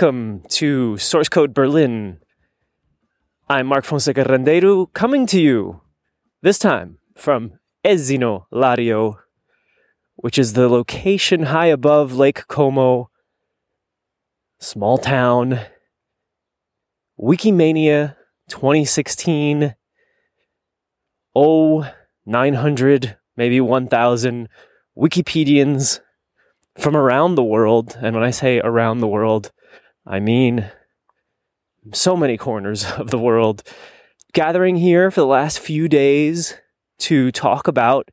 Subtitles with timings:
[0.00, 2.20] Welcome to Source Code Berlin.
[3.50, 5.82] I'm Mark Fonseca Rendeiro coming to you
[6.40, 9.16] this time from Esino Lario,
[10.16, 13.10] which is the location high above Lake Como,
[14.58, 15.60] small town,
[17.20, 18.16] Wikimania
[18.48, 19.74] 2016,
[21.34, 21.92] oh,
[22.24, 24.48] 900, maybe 1,000
[24.96, 26.00] Wikipedians
[26.78, 27.98] from around the world.
[28.00, 29.52] And when I say around the world,
[30.10, 30.68] I mean
[31.92, 33.62] so many corners of the world
[34.32, 36.56] gathering here for the last few days
[36.98, 38.10] to talk about,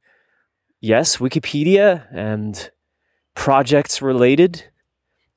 [0.80, 2.72] yes, Wikipedia and
[3.34, 4.66] projects related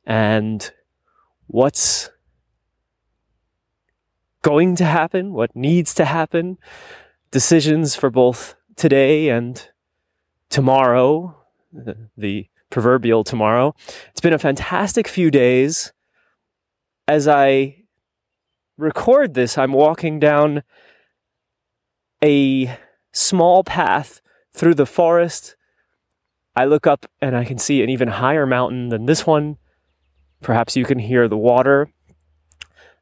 [0.05, 0.71] and
[1.47, 2.11] what's
[4.43, 6.59] going to happen, what needs to happen,
[7.31, 9.69] decisions for both today and
[10.51, 11.37] tomorrow,
[12.17, 13.75] the proverbial tomorrow.
[14.11, 15.93] It's been a fantastic few days.
[17.11, 17.75] As I
[18.79, 20.63] record this, I'm walking down
[22.23, 22.79] a
[23.11, 24.21] small path
[24.53, 25.57] through the forest.
[26.55, 29.57] I look up and I can see an even higher mountain than this one.
[30.41, 31.93] Perhaps you can hear the water.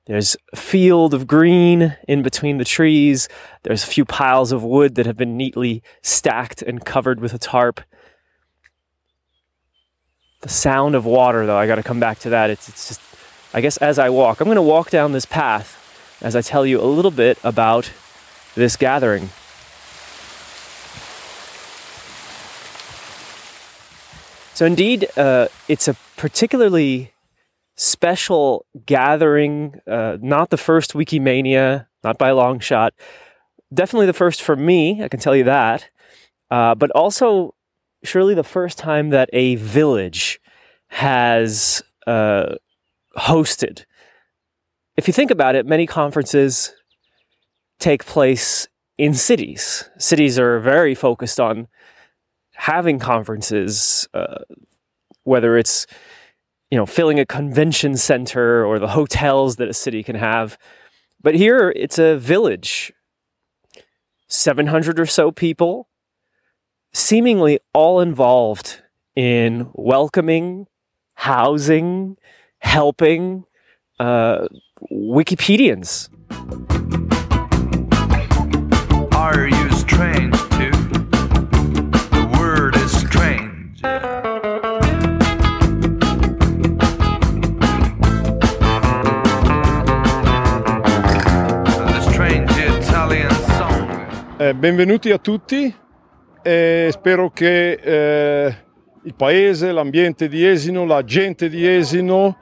[0.06, 3.29] There's a field of green in between the trees.
[3.62, 7.39] There's a few piles of wood that have been neatly stacked and covered with a
[7.39, 7.83] tarp.
[10.41, 12.48] The sound of water, though, I got to come back to that.
[12.48, 13.03] It's, it's just,
[13.54, 15.77] I guess, as I walk, I'm going to walk down this path
[16.20, 17.90] as I tell you a little bit about
[18.55, 19.30] this gathering.
[24.55, 27.12] So, indeed, uh, it's a particularly
[27.77, 32.92] special gathering, uh, not the first Wikimania, not by a long shot.
[33.73, 35.89] Definitely the first for me, I can tell you that.
[36.50, 37.55] Uh, but also
[38.02, 40.40] surely the first time that a village
[40.89, 42.56] has uh,
[43.18, 43.84] hosted.
[44.96, 46.74] If you think about it, many conferences
[47.79, 49.89] take place in cities.
[49.98, 51.68] Cities are very focused on
[52.55, 54.39] having conferences, uh,
[55.23, 55.86] whether it's
[56.70, 60.58] you know filling a convention center or the hotels that a city can have.
[61.23, 62.92] But here it's a village,
[64.29, 65.89] 700 or so people,
[66.92, 68.83] seemingly all involved
[69.14, 70.67] in welcoming,
[71.14, 72.17] housing,
[72.58, 73.45] helping
[73.98, 74.46] uh,
[74.91, 76.08] Wikipedians.
[79.14, 80.70] Are you strange too?
[82.11, 83.83] The word is strange.
[91.86, 93.91] The strange Italian song.
[94.39, 95.74] Eh, benvenuti a tutti
[96.42, 98.57] e spero che eh,
[99.02, 102.36] il paese, l'ambiente di Esino, la gente di Esino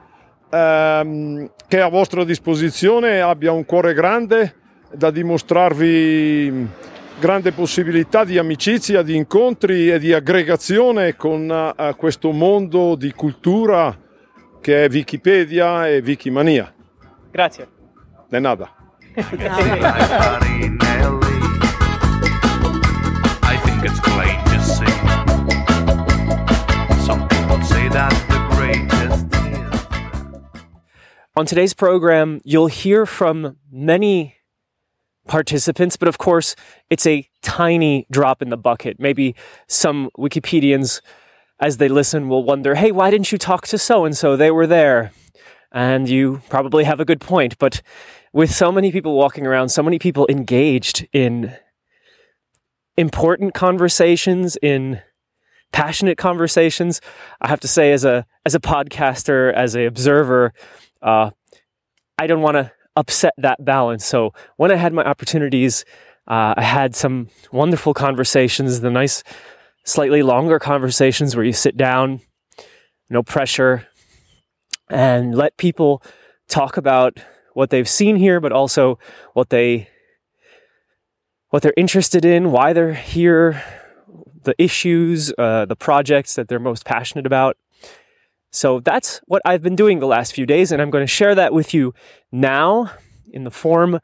[0.49, 4.55] ehm, che è a vostra disposizione abbia un cuore grande
[4.91, 6.85] da dimostrarvi
[7.19, 13.97] grande possibilità di amicizia, di incontri e di aggregazione con eh, questo mondo di cultura
[14.61, 16.71] che è Wikipedia e Wikimania.
[17.31, 17.67] Grazie.
[18.29, 18.69] De nada.
[19.15, 21.27] Marinelli.
[31.37, 34.37] On today's program, you'll hear from many
[35.27, 36.55] participants, but of course,
[36.89, 38.99] it's a tiny drop in the bucket.
[38.99, 39.35] Maybe
[39.67, 40.99] some Wikipedians,
[41.59, 44.35] as they listen, will wonder, hey, why didn't you talk to so and so?
[44.35, 45.11] They were there.
[45.71, 47.59] And you probably have a good point.
[47.59, 47.83] But
[48.33, 51.55] with so many people walking around, so many people engaged in
[52.97, 55.01] important conversations, in
[55.71, 56.99] passionate conversations,
[57.41, 60.51] I have to say, as a as a podcaster, as a observer,
[61.01, 61.31] uh,
[62.17, 64.05] I don't want to upset that balance.
[64.05, 65.85] So when I had my opportunities,
[66.27, 69.23] uh, I had some wonderful conversations, the nice,
[69.85, 72.21] slightly longer conversations where you sit down,
[73.09, 73.87] no pressure,
[74.89, 76.01] and let people
[76.47, 77.19] talk about
[77.53, 78.99] what they've seen here, but also
[79.33, 79.89] what they
[81.49, 83.63] what they're interested in, why they're here,
[84.43, 87.55] the issues, uh, the projects that they're most passionate about.
[88.51, 91.35] So that's what I've been doing the last few days, and I'm going to share
[91.35, 91.93] that with you
[92.31, 92.91] now
[93.31, 93.99] in the form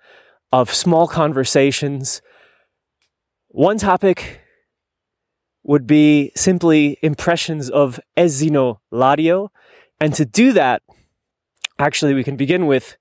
[0.51, 2.21] of small conversations.
[3.47, 4.41] One topic
[5.63, 9.49] would be simply impressions of Esino Lario.
[9.99, 10.81] And to do that,
[11.79, 12.97] actually, we can begin with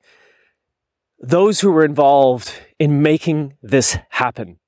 [1.19, 4.59] those who were involved in making this happen.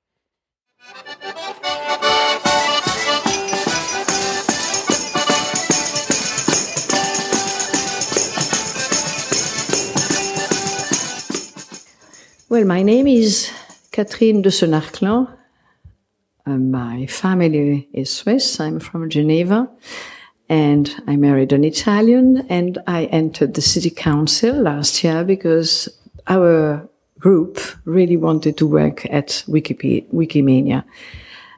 [12.47, 13.51] Well, my name is
[13.91, 15.27] Catherine de Senarclens.
[16.45, 18.59] Uh, my family is Swiss.
[18.59, 19.67] I'm from Geneva.
[20.47, 25.89] And I married an Italian and I entered the city council last year because
[26.27, 26.87] our
[27.17, 30.83] group really wanted to work at Wikipedia, Wikimania.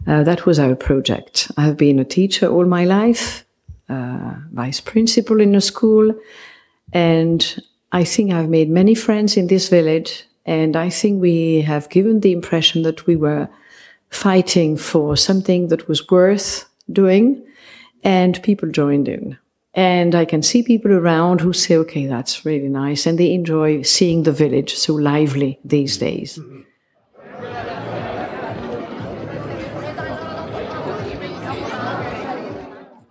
[0.07, 1.51] Uh, that was our project.
[1.57, 3.43] I have been a teacher all my life,
[3.89, 6.15] uh, vice principal in a school,
[6.93, 7.61] and
[7.91, 10.23] I think I've made many friends in this village.
[10.47, 13.49] And I think we have given the impression that we were
[14.09, 17.45] fighting for something that was worth doing,
[18.03, 19.38] and people joined in.
[19.73, 23.05] And I can see people around who say, okay, that's really nice.
[23.05, 26.39] And they enjoy seeing the village so lively these days.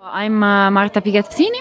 [0.03, 1.61] I'm uh, Marta Pigazzini.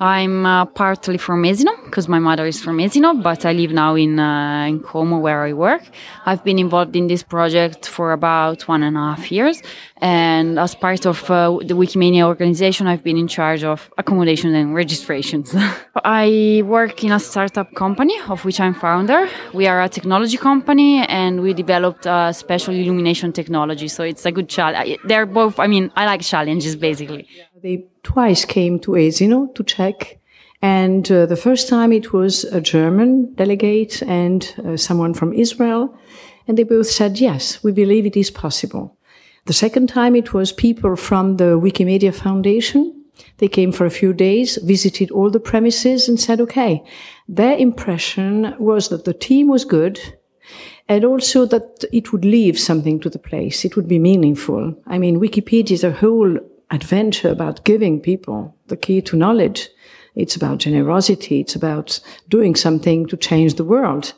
[0.00, 3.96] I'm uh, partly from Esino because my mother is from Esino, but I live now
[3.96, 5.82] in uh, in Como where I work.
[6.24, 9.60] I've been involved in this project for about one and a half years,
[9.98, 14.74] and as part of uh, the Wikimania organization, I've been in charge of accommodation and
[14.74, 15.54] registrations.
[16.04, 19.28] I work in a startup company of which I'm founder.
[19.52, 23.88] We are a technology company, and we developed a special illumination technology.
[23.88, 24.96] So it's a good challenge.
[25.04, 25.60] They're both.
[25.60, 27.28] I mean, I like challenges basically.
[27.62, 30.18] They twice came to Esino to check.
[30.62, 35.94] And uh, the first time it was a German delegate and uh, someone from Israel.
[36.48, 38.96] And they both said, yes, we believe it is possible.
[39.44, 43.04] The second time it was people from the Wikimedia Foundation.
[43.38, 46.82] They came for a few days, visited all the premises and said, okay,
[47.28, 50.00] their impression was that the team was good
[50.88, 53.64] and also that it would leave something to the place.
[53.66, 54.74] It would be meaningful.
[54.86, 56.38] I mean, Wikipedia is a whole
[56.70, 59.68] adventure about giving people the key to knowledge.
[60.14, 61.40] It's about generosity.
[61.40, 64.12] It's about doing something to change the world.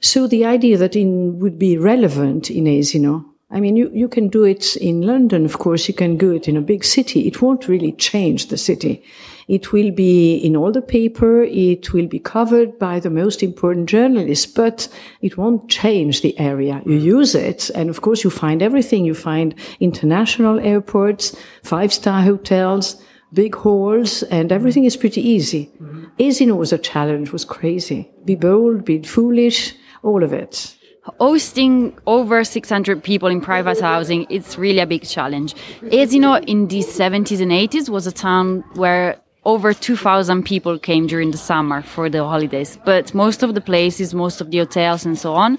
[0.00, 4.28] So the idea that it would be relevant in Esino, I mean, you, you can
[4.28, 7.26] do it in London, of course, you can do it in a big city.
[7.26, 9.02] It won't really change the city.
[9.48, 11.42] It will be in all the paper.
[11.42, 14.88] It will be covered by the most important journalists, but
[15.20, 16.80] it won't change the area.
[16.86, 17.68] You use it.
[17.70, 19.04] And of course, you find everything.
[19.04, 23.02] You find international airports, five star hotels,
[23.32, 25.72] big halls, and everything is pretty easy.
[25.82, 26.04] Mm-hmm.
[26.20, 28.08] Esino was a challenge, was crazy.
[28.24, 29.74] Be bold, be foolish,
[30.04, 30.76] all of it
[31.18, 36.80] hosting over 600 people in private housing it's really a big challenge Esino in the
[36.80, 42.10] 70s and 80s was a town where over 2,000 people came during the summer for
[42.10, 42.78] the holidays.
[42.84, 45.58] But most of the places, most of the hotels and so on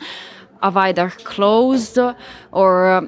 [0.61, 1.97] have either closed
[2.51, 3.07] or uh,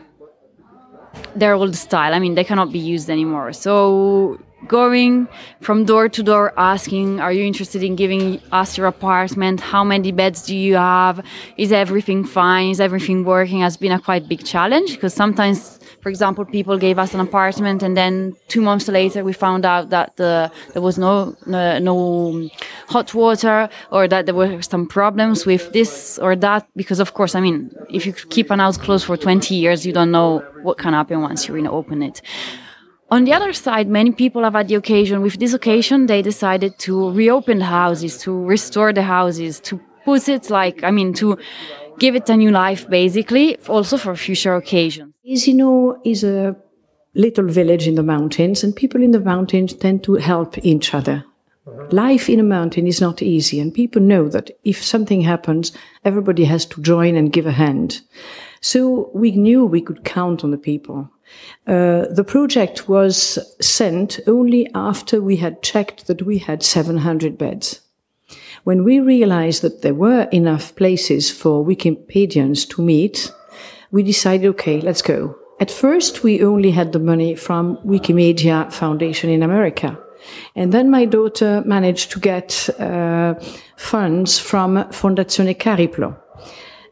[1.36, 2.14] they're old style.
[2.14, 3.54] I mean, they cannot be used anymore.
[3.54, 5.28] So going
[5.62, 9.60] from door to door asking, are you interested in giving us your apartment?
[9.60, 11.24] How many beds do you have?
[11.58, 12.70] Is everything fine?
[12.70, 13.60] Is everything working?
[13.60, 17.82] Has been a quite big challenge because sometimes for example, people gave us an apartment,
[17.82, 22.50] and then two months later, we found out that the, there was no, no, no
[22.90, 26.68] hot water, or that there were some problems with this or that.
[26.76, 29.94] Because of course, I mean, if you keep an house closed for 20 years, you
[29.94, 32.22] don't know what can happen once you open it.
[33.10, 35.22] On the other side, many people have had the occasion.
[35.22, 40.28] With this occasion, they decided to reopen the houses, to restore the houses, to put
[40.28, 41.38] it like, I mean, to
[42.00, 45.14] give it a new life, basically, also for future occasions.
[45.30, 46.56] Esino is a
[47.14, 51.24] little village in the mountains, and people in the mountains tend to help each other.
[51.92, 55.72] Life in a mountain is not easy, and people know that if something happens,
[56.04, 58.02] everybody has to join and give a hand.
[58.60, 61.10] So we knew we could count on the people.
[61.66, 67.82] Uh, the project was sent only after we had checked that we had 700 beds.
[68.64, 73.32] When we realized that there were enough places for Wikipedians to meet,
[73.92, 75.36] we decided, okay, let's go.
[75.60, 79.98] At first, we only had the money from Wikimedia Foundation in America.
[80.56, 83.36] And then my daughter managed to get uh,
[83.78, 86.18] funds from Fondazione Cariplo.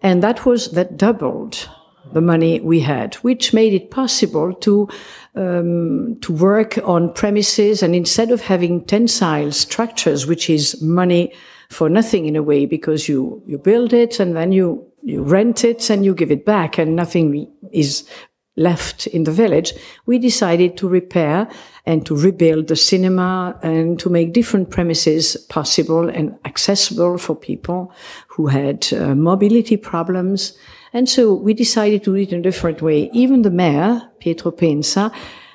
[0.02, 1.70] And that was, that doubled
[2.14, 4.88] the money we had, which made it possible to
[5.36, 7.82] um, to work on premises.
[7.82, 11.34] And instead of having tensile structures, which is money
[11.70, 15.64] for nothing in a way because you, you build it and then you, you rent
[15.64, 18.06] it and you give it back and nothing is
[18.58, 19.74] left in the village,
[20.06, 21.48] we decided to repair
[21.86, 27.94] and to rebuild the cinema and to make different premises possible and accessible for people
[28.28, 30.58] who had uh, mobility problems.
[30.94, 33.10] And so we decided to do it in a different way.
[33.14, 35.14] Even the mayor, Pietro Pensa,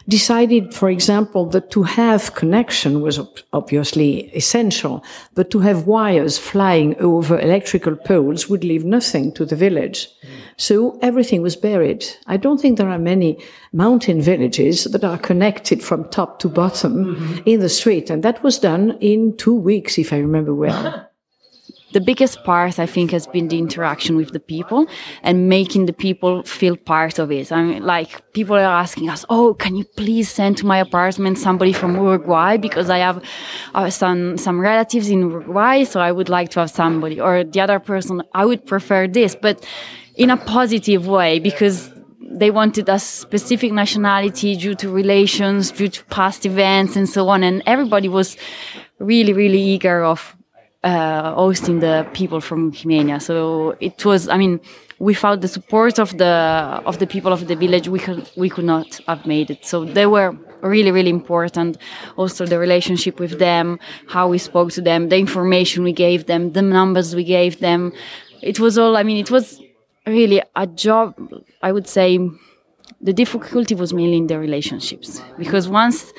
[0.09, 6.39] decided, for example, that to have connection was ob- obviously essential, but to have wires
[6.39, 10.09] flying over electrical poles would leave nothing to the village.
[10.57, 12.07] So everything was buried.
[12.27, 13.39] I don't think there are many
[13.73, 17.39] mountain villages that are connected from top to bottom mm-hmm.
[17.45, 18.09] in the street.
[18.09, 21.06] And that was done in two weeks, if I remember well.
[21.93, 24.87] the biggest part I think has been the interaction with the people
[25.23, 27.53] and making the people feel part of it.
[27.53, 31.39] I mean, like people are asking us, "Oh, can you please send to my apartment
[31.39, 33.23] somebody from Uruguay because I have
[33.75, 37.61] uh, some some relatives in Uruguay, so I would like to have somebody." Or the
[37.61, 39.65] other person, "I would prefer this," but
[40.17, 41.93] in a positive way because
[42.29, 47.43] they wanted a specific nationality due to relations, due to past events and so on.
[47.43, 48.37] And everybody was
[48.99, 50.36] really, really eager of
[50.87, 53.21] uh, hosting the people from Jimena.
[53.21, 54.61] So it was, I mean,
[54.99, 56.35] without the support of the
[56.91, 59.67] of the people of the village, we could we could not have made it.
[59.67, 60.31] So they were
[60.63, 61.77] really really important.
[62.17, 63.79] Also the relationship with them,
[64.09, 67.93] how we spoke to them, the information we gave them, the numbers we gave them.
[68.43, 68.97] It was all.
[68.97, 69.61] I mean, it was
[70.07, 71.15] really a job.
[71.63, 72.09] I would say
[73.01, 76.13] the difficulty was mainly in the relationships because once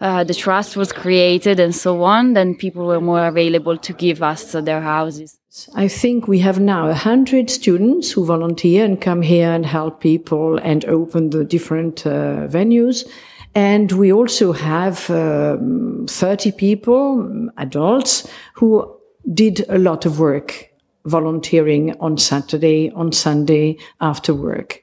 [0.00, 4.22] uh, the trust was created and so on, then people were more available to give
[4.22, 5.38] us their houses.
[5.74, 10.00] I think we have now a hundred students who volunteer and come here and help
[10.00, 13.08] people and open the different uh, venues.
[13.54, 18.94] And we also have um, 30 people, adults, who
[19.32, 20.68] did a lot of work
[21.06, 24.82] volunteering on Saturday, on Sunday, after work.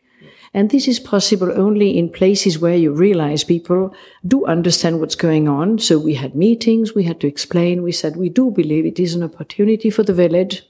[0.54, 3.94] And this is possible only in places where you realize people
[4.28, 5.80] do understand what's going on.
[5.80, 7.82] So we had meetings, we had to explain.
[7.82, 10.64] We said, we do believe it is an opportunity for the village.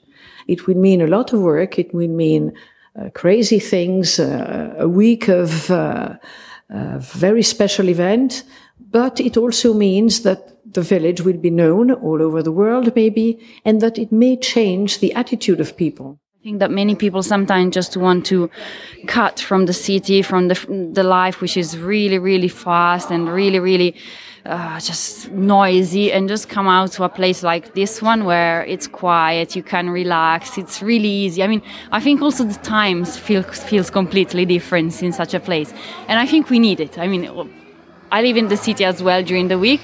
[0.48, 1.78] It will mean a lot of work.
[1.78, 2.54] It will mean
[3.00, 6.16] uh, crazy things, uh, a week of uh,
[6.70, 8.44] a very special event.
[8.80, 13.40] But it also means that the village will be known all over the world, maybe,
[13.66, 16.20] and that it may change the attitude of people.
[16.44, 18.50] I think that many people sometimes just want to
[19.08, 23.60] cut from the city, from the the life which is really, really fast and really,
[23.60, 23.96] really
[24.46, 28.88] uh, just noisy, and just come out to a place like this one where it's
[28.88, 31.42] quiet, you can relax, it's really easy.
[31.44, 31.62] I mean,
[31.94, 35.74] I think also the times feel, feels completely different in such a place,
[36.10, 37.00] and I think we need it.
[37.00, 37.24] I mean,
[38.12, 39.80] I live in the city as well during the week,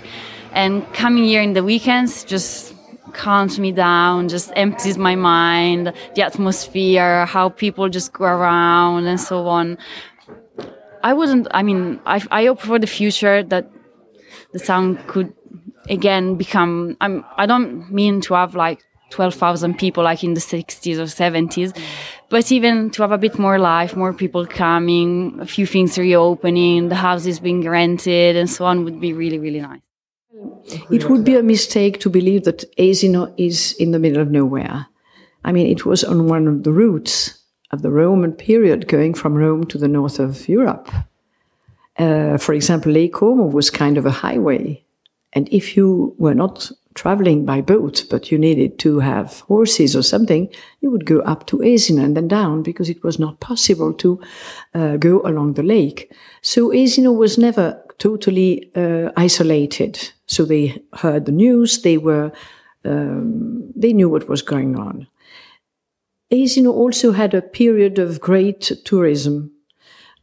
[0.51, 2.75] and coming here in the weekends just
[3.09, 9.19] calms me down, just empties my mind, the atmosphere, how people just go around and
[9.19, 9.77] so on.
[11.03, 13.71] I wouldn't, I mean, I, I hope for the future that
[14.51, 15.33] the town could
[15.89, 20.97] again become, I'm, I don't mean to have like 12,000 people like in the 60s
[20.97, 21.75] or 70s,
[22.29, 26.89] but even to have a bit more life, more people coming, a few things reopening,
[26.89, 29.81] the houses being rented and so on would be really, really nice.
[30.91, 34.88] It would be a mistake to believe that Asino is in the middle of nowhere.
[35.43, 37.39] I mean, it was on one of the routes
[37.71, 40.91] of the Roman period going from Rome to the north of Europe.
[41.98, 44.83] Uh, for example, Lake Como was kind of a highway.
[45.33, 50.03] And if you were not traveling by boat, but you needed to have horses or
[50.03, 50.49] something,
[50.81, 54.19] you would go up to Asino and then down because it was not possible to
[54.73, 56.11] uh, go along the lake.
[56.41, 60.11] So Asino was never totally uh, isolated.
[60.25, 61.83] So they heard the news.
[61.83, 62.33] They were,
[62.83, 65.07] um, they knew what was going on.
[66.33, 69.51] Asino also had a period of great tourism.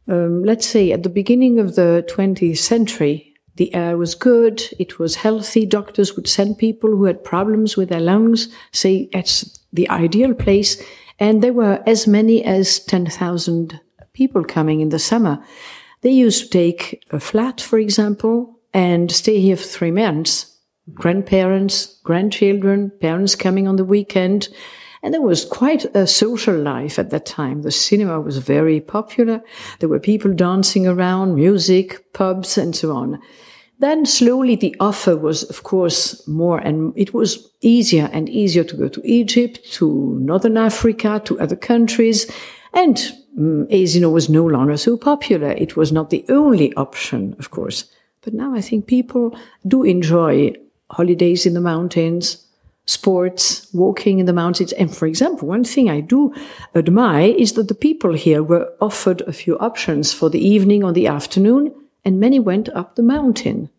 [0.07, 3.26] Um, let's say at the beginning of the 20th century,
[3.57, 5.65] the air was good, it was healthy.
[5.65, 10.81] Doctors would send people who had problems with their lungs, say it's the ideal place.
[11.19, 13.79] And there were as many as 10,000
[14.13, 15.43] people coming in the summer.
[16.01, 20.53] They used to take a flat, for example, and stay here for three months.
[20.93, 24.49] Grandparents, grandchildren, parents coming on the weekend.
[25.01, 27.63] And there was quite a social life at that time.
[27.63, 29.41] The cinema was very popular.
[29.79, 33.19] There were people dancing around, music, pubs, and so on.
[33.79, 38.75] Then slowly the offer was, of course, more and it was easier and easier to
[38.75, 42.29] go to Egypt, to Northern Africa, to other countries.
[42.73, 42.97] And
[43.37, 45.51] um, Asino was no longer so popular.
[45.51, 47.85] It was not the only option, of course.
[48.21, 50.53] But now I think people do enjoy
[50.89, 52.43] holidays in the mountains,
[52.85, 54.73] sports, walking in the mountains.
[54.73, 56.33] And for example, one thing I do
[56.73, 60.93] admire is that the people here were offered a few options for the evening or
[60.93, 61.73] the afternoon,
[62.07, 63.69] and many went up the mountain.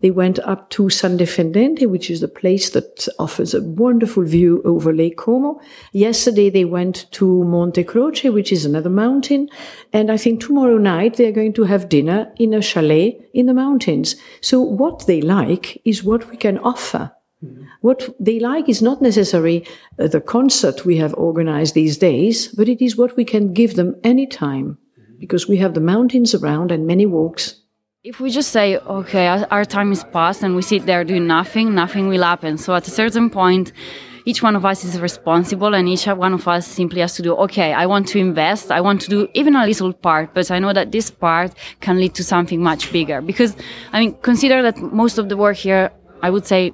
[0.00, 4.60] They went up to San Defendente, which is a place that offers a wonderful view
[4.64, 5.60] over Lake Como.
[5.92, 9.48] Yesterday they went to Monte Croce, which is another mountain.
[9.92, 13.54] And I think tomorrow night they're going to have dinner in a chalet in the
[13.54, 14.16] mountains.
[14.40, 17.12] So what they like is what we can offer.
[17.80, 19.64] What they like is not necessarily
[20.00, 23.76] uh, the concert we have organized these days, but it is what we can give
[23.76, 24.78] them anytime
[25.18, 27.60] because we have the mountains around and many walks.
[28.04, 31.74] If we just say, okay, our- time is past and we sit there doing nothing,
[31.74, 32.56] nothing will happen.
[32.56, 33.72] So at a certain point,
[34.26, 37.34] each one of us is responsible and each one of us simply has to do,
[37.34, 38.70] okay, I want to invest.
[38.70, 41.98] I want to do even a little part, but I know that this part can
[41.98, 43.20] lead to something much bigger.
[43.20, 43.56] Because,
[43.92, 45.90] I mean, consider that most of the work here,
[46.22, 46.72] I would say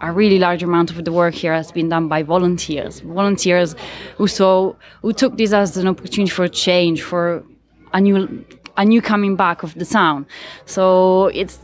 [0.00, 3.00] a really large amount of the work here has been done by volunteers.
[3.00, 3.74] Volunteers
[4.16, 7.44] who saw, who took this as an opportunity for change, for
[7.92, 8.44] a new,
[8.76, 10.26] a new coming back of the town.
[10.66, 11.58] So it's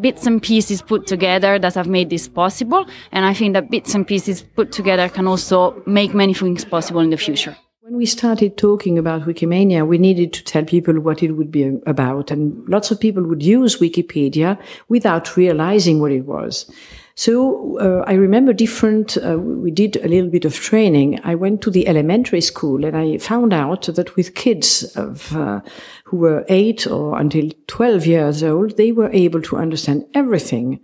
[0.00, 2.86] bits and pieces put together that have made this possible.
[3.12, 7.00] And I think that bits and pieces put together can also make many things possible
[7.00, 7.56] in the future.
[7.80, 11.78] When we started talking about Wikimania, we needed to tell people what it would be
[11.86, 12.30] about.
[12.30, 14.58] And lots of people would use Wikipedia
[14.88, 16.70] without realizing what it was.
[17.14, 21.20] So uh, I remember different, uh, we did a little bit of training.
[21.24, 25.60] I went to the elementary school and I found out that with kids of, uh,
[26.04, 30.80] who were eight or until 12 years old, they were able to understand everything,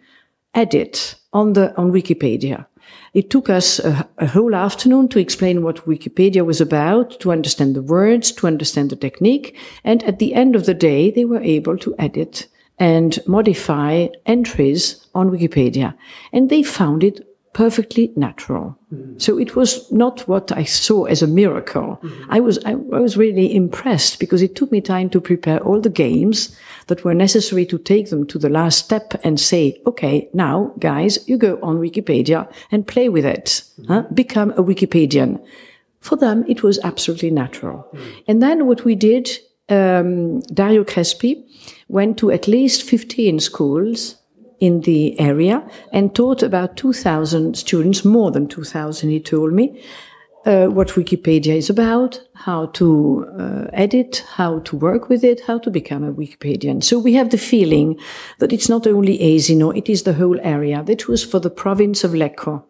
[0.55, 2.67] edit on the, on Wikipedia.
[3.15, 7.75] It took us a, a, whole afternoon to explain what Wikipedia was about, to understand
[7.75, 9.57] the words, to understand the technique.
[9.85, 12.47] And at the end of the day, they were able to edit
[12.79, 15.95] and modify entries on Wikipedia.
[16.33, 18.79] And they found it perfectly natural.
[18.93, 19.17] Mm-hmm.
[19.17, 21.99] So it was not what I saw as a miracle.
[22.03, 22.31] Mm-hmm.
[22.31, 25.81] I was, I, I was really impressed because it took me time to prepare all
[25.81, 26.55] the games
[26.89, 31.27] that were necessary to take them to the last step and say, okay, now guys,
[31.27, 33.47] you go on Wikipedia and play with it.
[33.81, 33.91] Mm-hmm.
[33.91, 34.03] Huh?
[34.13, 35.43] Become a Wikipedian.
[36.01, 37.91] For them, it was absolutely natural.
[38.29, 39.31] And then what we did,
[39.69, 41.45] um, Dario Crespi
[41.89, 44.17] went to at least 15 schools
[44.61, 49.83] in the area and taught about 2,000 students, more than 2,000, he told me,
[50.47, 55.59] uh, what Wikipedia is about, how to uh, edit, how to work with it, how
[55.59, 56.83] to become a Wikipedian.
[56.85, 57.99] So we have the feeling
[58.39, 60.85] that it's not only Esino, it is the whole area.
[60.85, 62.63] That was for the province of Lecco.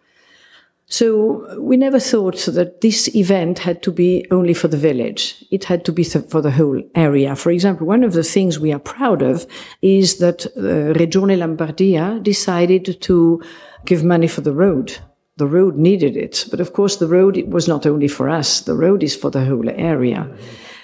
[0.88, 5.44] So we never thought that this event had to be only for the village.
[5.50, 7.34] It had to be for the whole area.
[7.34, 9.46] For example, one of the things we are proud of
[9.82, 13.42] is that uh, Regione Lombardia decided to
[13.84, 14.96] give money for the road.
[15.38, 16.46] The road needed it.
[16.50, 18.60] But of course, the road was not only for us.
[18.60, 20.30] The road is for the whole area.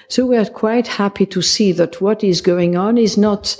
[0.08, 3.56] So we are quite happy to see that what is going on is not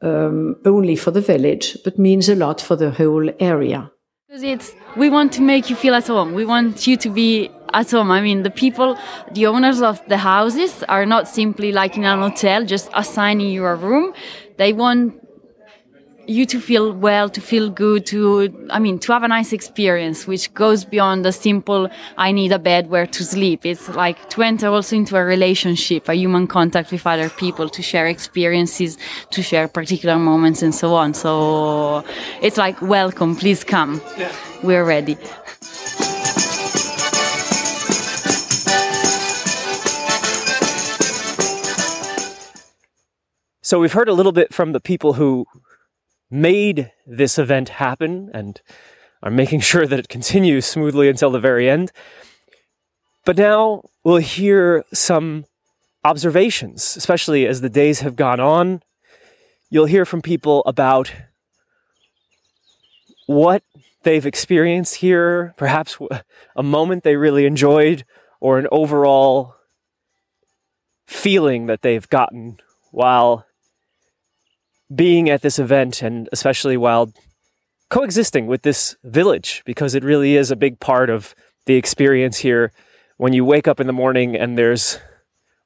[0.00, 3.90] um, only for the village, but means a lot for the whole area.
[4.32, 6.32] Because it's we want to make you feel at home.
[6.32, 8.10] We want you to be at home.
[8.10, 8.96] I mean, the people,
[9.32, 13.66] the owners of the houses are not simply like in an hotel, just assigning you
[13.66, 14.14] a room.
[14.56, 15.21] They want
[16.26, 20.26] you to feel well, to feel good, to, I mean, to have a nice experience,
[20.26, 23.66] which goes beyond the simple, I need a bed where to sleep.
[23.66, 27.82] It's like to enter also into a relationship, a human contact with other people, to
[27.82, 28.98] share experiences,
[29.30, 31.14] to share particular moments and so on.
[31.14, 32.04] So
[32.40, 34.00] it's like, welcome, please come.
[34.16, 34.32] Yeah.
[34.62, 35.16] We're ready.
[43.64, 45.46] So we've heard a little bit from the people who
[46.32, 48.60] made this event happen and
[49.22, 51.92] are making sure that it continues smoothly until the very end.
[53.24, 55.44] But now we'll hear some
[56.04, 58.82] observations, especially as the days have gone on.
[59.70, 61.12] You'll hear from people about
[63.26, 63.62] what
[64.02, 65.98] they've experienced here, perhaps
[66.56, 68.04] a moment they really enjoyed,
[68.40, 69.54] or an overall
[71.06, 72.58] feeling that they've gotten
[72.90, 73.46] while
[74.94, 77.12] being at this event and especially while
[77.90, 81.34] coexisting with this village because it really is a big part of
[81.66, 82.72] the experience here.
[83.16, 84.98] When you wake up in the morning and there's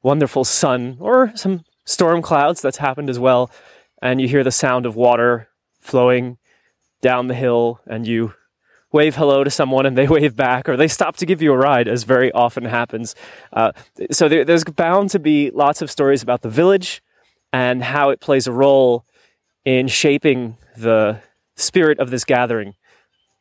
[0.02, 3.50] wonderful sun or some storm clouds that's happened as well
[4.02, 5.48] and you hear the sound of water
[5.80, 6.38] flowing
[7.00, 8.34] down the hill and you
[8.92, 11.56] wave hello to someone and they wave back or they stop to give you a
[11.56, 13.14] ride as very often happens.
[13.52, 13.72] Uh,
[14.10, 17.02] so there, there's bound to be lots of stories about the village
[17.52, 19.04] and how it plays a role
[19.66, 21.20] in shaping the
[21.56, 22.74] spirit of this gathering.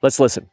[0.01, 0.49] Let's listen.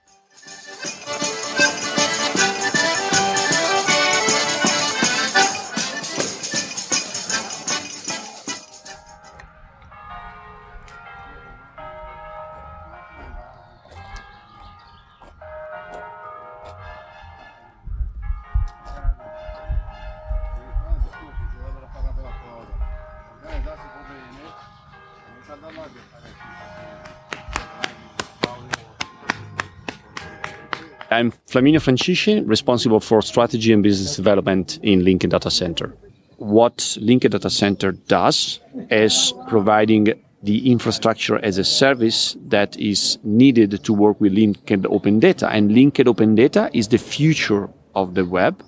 [31.52, 35.94] Flaminio Francisci, responsible for strategy and business development in Linked Data Center.
[36.38, 38.58] What Linked Data Center does
[38.90, 45.20] is providing the infrastructure as a service that is needed to work with linked open
[45.20, 45.46] data.
[45.50, 48.64] And linked open data is the future of the web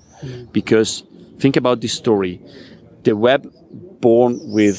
[0.52, 1.04] because
[1.38, 2.38] think about this story.
[3.04, 3.50] The web
[4.00, 4.78] born with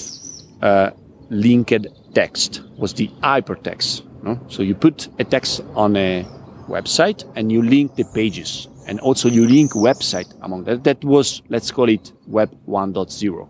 [0.62, 0.92] uh,
[1.32, 4.04] linked text was the hypertext.
[4.24, 4.40] No?
[4.48, 6.24] So you put a text on a
[6.68, 10.84] website and you link the pages and also you link website among that.
[10.84, 13.50] That was, let's call it web 1.0.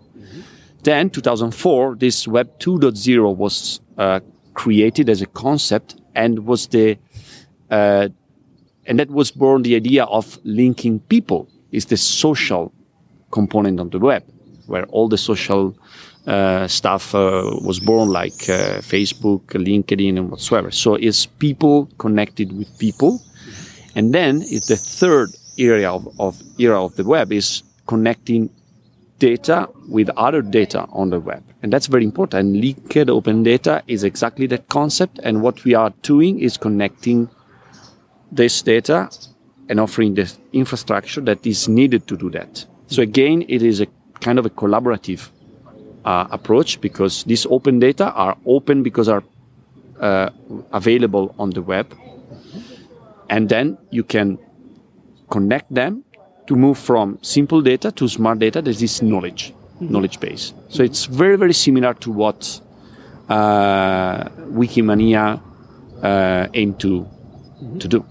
[0.82, 4.20] Then 2004, this web 2.0 was uh,
[4.54, 6.98] created as a concept and was the,
[7.70, 8.08] uh,
[8.86, 12.72] and that was born the idea of linking people is the social
[13.30, 14.22] component of the web
[14.66, 15.76] where all the social
[16.26, 20.70] uh, stuff uh, was born, like uh, Facebook, LinkedIn, and whatsoever.
[20.70, 23.22] So it's people connected with people,
[23.94, 28.50] and then it's the third area of, of era of the web is connecting
[29.18, 32.40] data with other data on the web, and that's very important.
[32.40, 37.28] And linked open data is exactly that concept, and what we are doing is connecting
[38.32, 39.08] this data
[39.68, 42.64] and offering the infrastructure that is needed to do that.
[42.88, 43.86] So again, it is a
[44.20, 45.30] kind of a collaborative
[46.06, 49.24] uh, approach because these open data are open because are
[50.00, 50.30] uh,
[50.72, 51.92] available on the web,
[53.28, 54.38] and then you can
[55.30, 56.04] connect them
[56.46, 60.54] to move from simple data to smart data that is knowledge, knowledge base.
[60.68, 62.60] So it's very very similar to what
[63.28, 65.40] uh, Wikimania
[66.02, 67.06] uh, aim to
[67.80, 68.04] to do.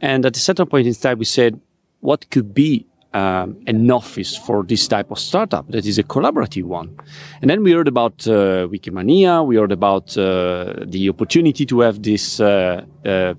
[0.00, 1.60] And at a certain point in time, we said,
[2.00, 6.64] what could be um, an office for this type of startup that is a collaborative
[6.64, 6.94] one.
[7.40, 12.02] And then we heard about uh, Wikimania, we heard about uh, the opportunity to have
[12.02, 13.34] this, uh, uh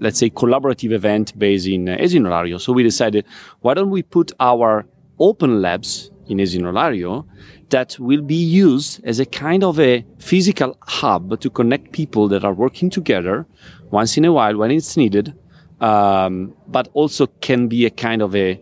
[0.00, 2.60] let's say, collaborative event based in uh, Esino Lario.
[2.60, 3.24] So we decided,
[3.60, 4.86] why don't we put our
[5.20, 7.26] open labs in Esino Lario
[7.70, 12.44] that will be used as a kind of a physical hub to connect people that
[12.44, 13.46] are working together
[13.92, 15.32] once in a while when it's needed,
[15.80, 18.60] um, but also can be a kind of a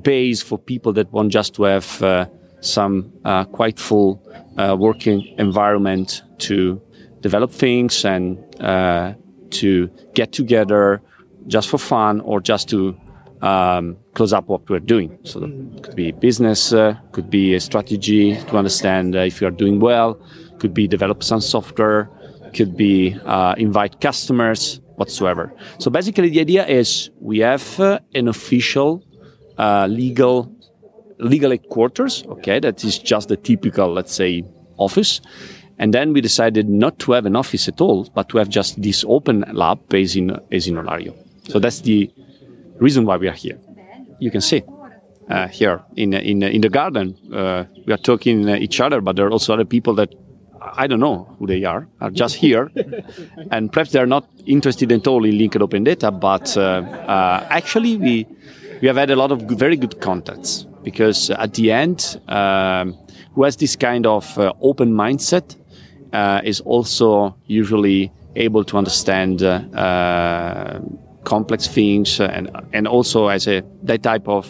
[0.00, 2.26] base for people that want just to have uh,
[2.60, 4.22] some uh, quite full
[4.56, 6.80] uh, working environment to
[7.20, 9.12] develop things and uh,
[9.50, 11.02] to get together
[11.46, 12.96] just for fun or just to
[13.42, 15.18] um, close up what we're doing.
[15.24, 19.50] So it could be business, uh, could be a strategy to understand if you are
[19.50, 20.20] doing well,
[20.58, 22.08] could be develop some software,
[22.54, 23.18] could be
[23.56, 25.52] invite customers whatsoever.
[25.78, 29.04] So basically, the idea is we have uh, an official
[29.58, 30.52] uh, legal
[31.18, 32.24] legal headquarters.
[32.26, 34.44] Okay, that is just the typical, let's say,
[34.76, 35.20] office.
[35.78, 38.80] And then we decided not to have an office at all, but to have just
[38.80, 41.14] this open lab based in Esino Lario.
[41.48, 42.10] So that's the
[42.78, 43.58] reason why we are here.
[44.20, 44.62] You can see
[45.28, 47.16] uh, here in in in the garden.
[47.32, 50.14] Uh, we are talking uh, each other, but there are also other people that
[50.76, 52.70] I don't know who they are, are just here.
[53.50, 57.96] and perhaps they're not interested at all in linked open data, but uh, uh, actually
[57.96, 58.26] we,
[58.82, 62.98] we have had a lot of very good contacts because at the end, um,
[63.34, 65.56] who has this kind of uh, open mindset
[66.12, 70.80] uh, is also usually able to understand uh, uh,
[71.22, 74.46] complex things and, and also as a that type of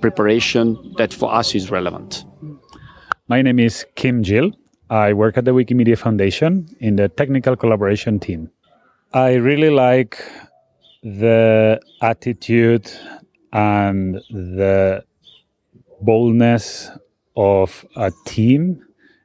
[0.00, 2.24] preparation that for us is relevant.
[3.28, 4.52] My name is Quim Gil.
[4.88, 8.50] I work at the Wikimedia Foundation in the technical collaboration team.
[9.12, 10.22] I really like
[11.06, 12.90] the attitude
[13.52, 15.04] and the
[16.00, 16.90] boldness
[17.36, 18.84] of a team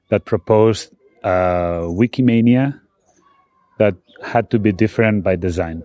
[0.10, 2.80] that proposed a Wikimania
[3.80, 5.82] that had to be different by design.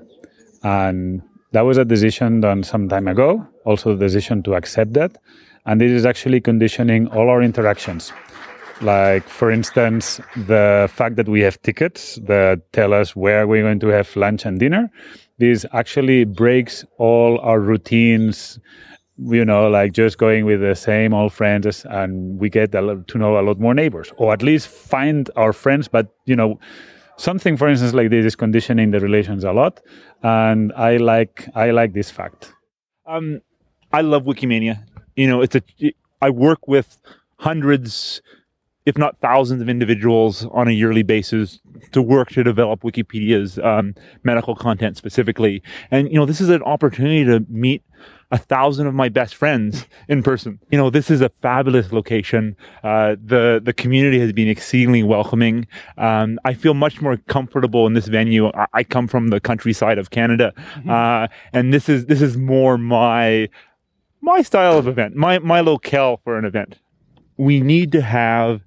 [0.62, 5.16] And that was a decision done some time ago, also the decision to accept that.
[5.64, 8.12] And this is actually conditioning all our interactions.
[8.82, 13.80] Like, for instance, the fact that we have tickets that tell us where we're going
[13.80, 14.90] to have lunch and dinner.
[15.38, 18.58] This actually breaks all our routines,
[19.18, 23.38] you know, like just going with the same old friends, and we get to know
[23.38, 25.88] a lot more neighbors, or at least find our friends.
[25.88, 26.58] But, you know,
[27.16, 29.80] something, for instance, like this is conditioning the relations a lot.
[30.22, 32.52] And I like, I like this fact.
[33.06, 33.40] Um,
[33.92, 34.84] I love Wikimania.
[35.16, 35.62] You know, it's a,
[36.20, 36.98] I work with
[37.38, 38.22] hundreds,
[38.86, 41.60] if not thousands of individuals on a yearly basis
[41.92, 45.62] to work to develop Wikipedia's um, medical content specifically.
[45.90, 47.82] And, you know, this is an opportunity to meet
[48.30, 50.58] a thousand of my best friends in person.
[50.70, 52.56] You know, this is a fabulous location.
[52.82, 55.66] Uh, the the community has been exceedingly welcoming.
[55.96, 58.48] Um, I feel much more comfortable in this venue.
[58.48, 60.52] I, I come from the countryside of Canada,
[60.88, 63.48] uh, and this is this is more my
[64.20, 66.78] my style of event, my my locale for an event.
[67.36, 68.62] We need to have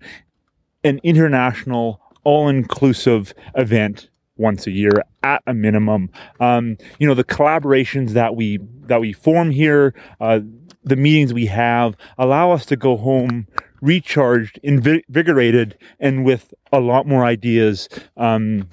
[0.83, 6.09] an international, all-inclusive event once a year at a minimum.
[6.39, 10.39] Um, you know, the collaborations that we that we form here, uh,
[10.83, 13.47] the meetings we have, allow us to go home
[13.81, 18.69] recharged, invigorated, and with a lot more ideas um,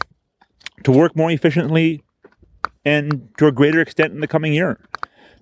[0.84, 2.02] to work more efficiently
[2.84, 4.78] and to a greater extent in the coming year.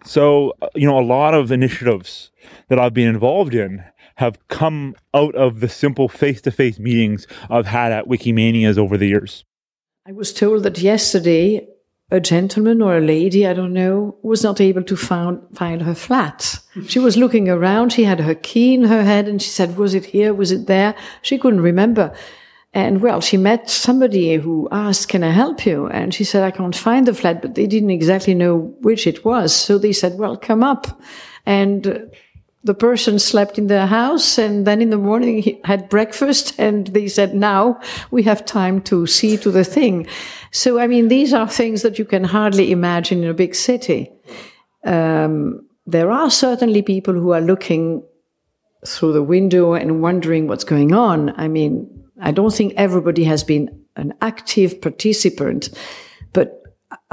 [0.05, 2.31] So, uh, you know, a lot of initiatives
[2.69, 3.85] that I've been involved in
[4.17, 8.97] have come out of the simple face to face meetings I've had at Wikimanias over
[8.97, 9.45] the years.
[10.07, 11.67] I was told that yesterday
[12.11, 15.95] a gentleman or a lady, I don't know, was not able to found, find her
[15.95, 16.59] flat.
[16.87, 19.95] She was looking around, she had her key in her head, and she said, Was
[19.95, 20.35] it here?
[20.35, 20.95] Was it there?
[21.23, 22.15] She couldn't remember.
[22.75, 25.87] And well, she met somebody who asked, Can I help you?
[25.87, 29.25] And she said, I can't find the flat, but they didn't exactly know which it
[29.25, 29.55] was.
[29.55, 31.01] So they said, Well, come up.
[31.47, 32.11] And
[32.65, 36.89] the person slept in the house and then in the morning he had breakfast and
[36.89, 37.79] they said now
[38.11, 40.07] we have time to see to the thing.
[40.51, 44.11] So i mean these are things that you can hardly imagine in a big city.
[44.85, 48.03] Um, there are certainly people who are looking
[48.87, 51.39] through the window and wondering what's going on.
[51.39, 55.71] I mean i don't think everybody has been an active participant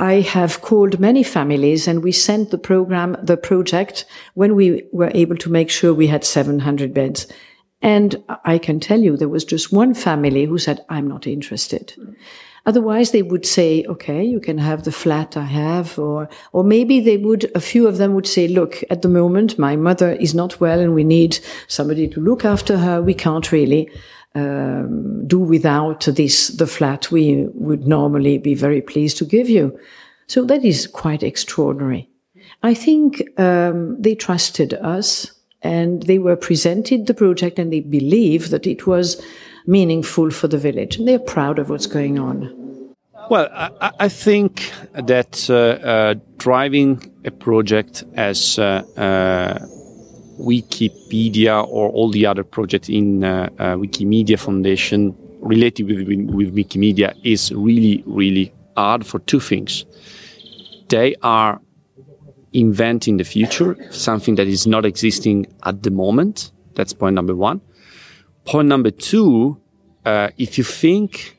[0.01, 5.11] I have called many families and we sent the program, the project when we were
[5.13, 7.27] able to make sure we had 700 beds.
[7.83, 11.93] And I can tell you there was just one family who said, I'm not interested.
[12.65, 16.99] Otherwise, they would say, okay, you can have the flat I have, or, or maybe
[16.99, 20.35] they would, a few of them would say, look, at the moment, my mother is
[20.35, 23.01] not well and we need somebody to look after her.
[23.01, 23.89] We can't really
[24.35, 29.77] um, do without this, the flat we would normally be very pleased to give you.
[30.27, 32.09] So that is quite extraordinary.
[32.63, 35.31] I think um, they trusted us
[35.63, 39.21] and they were presented the project and they believe that it was
[39.67, 42.57] meaningful for the village and they're proud of what's going on.
[43.29, 49.65] Well, I, I think that uh, uh, driving a project as uh, uh
[50.41, 57.15] Wikipedia or all the other projects in uh, uh, Wikimedia Foundation related with, with Wikimedia
[57.23, 59.85] is really, really hard for two things.
[60.89, 61.61] They are
[62.53, 66.51] inventing the future, something that is not existing at the moment.
[66.75, 67.61] That's point number one.
[68.45, 69.57] Point number two,
[70.05, 71.37] uh, if you think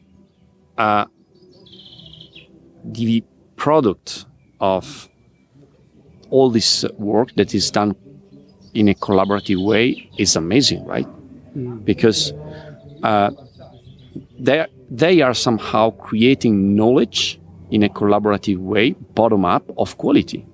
[0.78, 1.04] uh,
[2.84, 3.24] the
[3.56, 4.24] product
[4.60, 5.08] of
[6.30, 7.94] all this work that is done
[8.74, 11.06] in a collaborative way is amazing, right?
[11.56, 11.84] Mm.
[11.84, 12.32] Because
[13.02, 13.30] uh,
[14.38, 20.46] they they are somehow creating knowledge in a collaborative way, bottom up, of quality,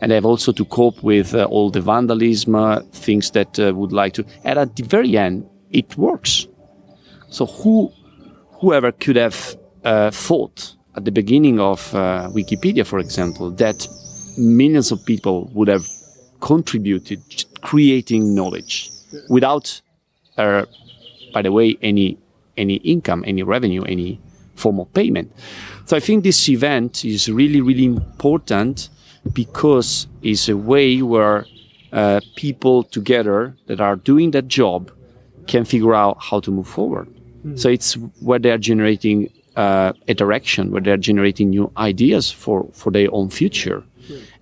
[0.00, 3.72] and they have also to cope with uh, all the vandalism, uh, things that uh,
[3.74, 4.24] would like to.
[4.44, 6.46] And at the very end, it works.
[7.28, 7.92] So who,
[8.60, 13.88] whoever could have uh, thought at the beginning of uh, Wikipedia, for example, that
[14.36, 15.86] millions of people would have
[16.40, 17.20] contributed
[17.62, 18.90] creating knowledge
[19.28, 19.80] without,
[20.36, 20.64] uh,
[21.32, 22.18] by the way, any
[22.56, 24.20] any income, any revenue, any
[24.56, 25.32] form of payment.
[25.86, 28.90] So I think this event is really, really important
[29.32, 31.46] because it's a way where
[31.92, 34.90] uh, people together that are doing that job
[35.52, 37.06] can figure out how to move forward.
[37.46, 37.58] Mm.
[37.60, 37.94] So it's
[38.26, 43.08] where they are generating uh, a direction, where they're generating new ideas for, for their
[43.12, 43.84] own future.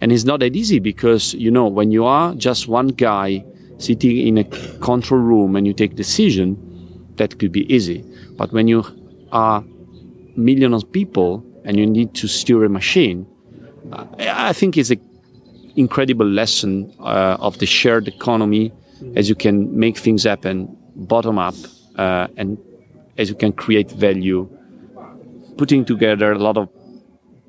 [0.01, 3.44] And it's not that easy because, you know, when you are just one guy
[3.79, 4.44] sitting in a
[4.81, 6.57] control room and you take decision,
[7.16, 8.03] that could be easy.
[8.38, 8.85] But when you
[9.33, 9.62] are
[10.37, 13.27] millions of people and you need to steer a machine,
[14.18, 15.01] I think it's an
[15.77, 18.73] incredible lesson uh, of the shared economy
[19.16, 20.57] as you can make things happen
[21.01, 21.55] bottom up
[21.97, 22.59] uh, and
[23.19, 24.49] as you can create value,
[25.57, 26.69] putting together a lot of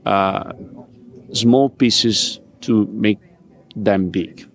[0.06, 0.52] uh,
[1.34, 3.20] small pieces to make
[3.76, 4.48] them big.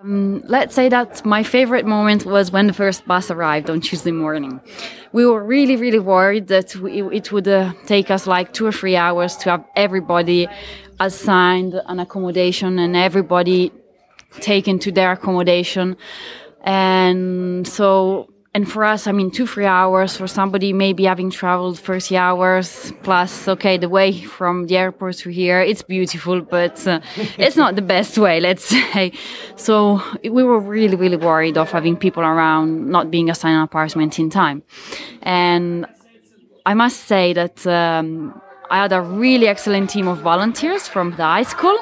[0.00, 4.12] Um, let's say that my favorite moment was when the first bus arrived on Tuesday
[4.12, 4.60] morning.
[5.12, 8.72] We were really, really worried that we, it would uh, take us like two or
[8.72, 10.48] three hours to have everybody
[11.00, 13.72] assigned an accommodation and everybody
[14.40, 15.96] taken to their accommodation.
[16.62, 21.78] And so and for us, I mean, two, three hours for somebody maybe having traveled
[21.78, 27.00] 30 hours plus, okay, the way from the airport to here, it's beautiful, but uh,
[27.38, 29.12] it's not the best way, let's say.
[29.56, 34.18] So we were really, really worried of having people around not being assigned an apartment
[34.18, 34.62] in time.
[35.22, 35.86] And
[36.64, 41.24] I must say that um, I had a really excellent team of volunteers from the
[41.24, 41.76] high school,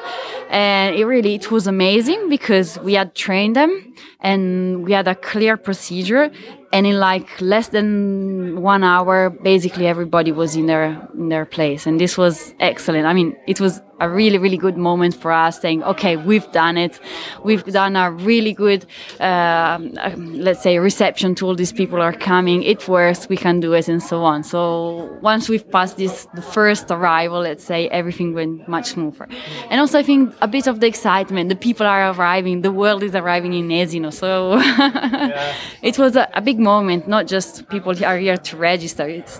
[0.49, 5.15] and it really it was amazing because we had trained them and we had a
[5.15, 6.31] clear procedure
[6.73, 11.85] and in like less than one hour basically everybody was in their in their place.
[11.85, 13.05] And this was excellent.
[13.05, 16.77] I mean it was a really really good moment for us saying okay we've done
[16.77, 16.99] it.
[17.43, 18.85] We've done a really good
[19.19, 19.79] uh,
[20.17, 22.63] let's say reception to all these people are coming.
[22.63, 23.29] It works.
[23.29, 24.43] We can do it and so on.
[24.43, 29.27] So once we've passed this the first arrival let's say everything went much smoother.
[29.69, 32.61] And also i think a bit of the excitement the people are arriving.
[32.61, 35.55] The world is arriving in Esino so yeah.
[35.81, 39.39] it was a, a big moment not just people are here to register it's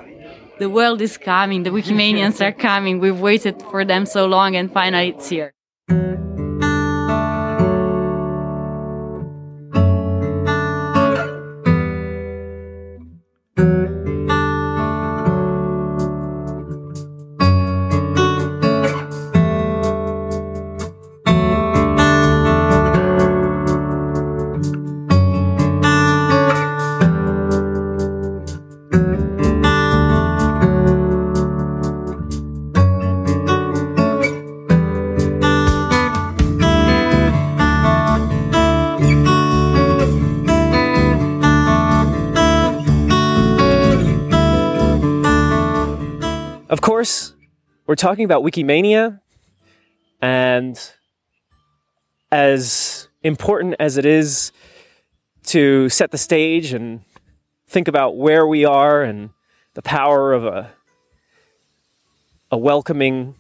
[0.60, 3.00] the world is coming, the Wikimanians are coming.
[3.00, 5.54] We've waited for them so long and finally it's here.
[46.82, 47.34] Course,
[47.86, 49.20] we're talking about Wikimania,
[50.22, 50.78] and
[52.32, 54.52] as important as it is
[55.46, 57.02] to set the stage and
[57.68, 59.30] think about where we are and
[59.74, 60.72] the power of a
[62.52, 63.36] a welcoming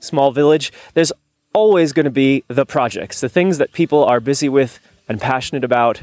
[0.00, 1.12] small village, there's
[1.52, 5.64] always going to be the projects, the things that people are busy with and passionate
[5.64, 6.02] about.